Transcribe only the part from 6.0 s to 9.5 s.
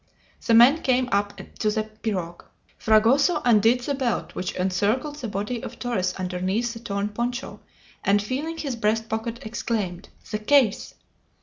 underneath the torn poncho, and feeling his breast pocket,